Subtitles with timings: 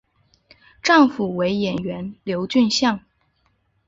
[0.81, 3.01] 丈夫为演员刘俊相。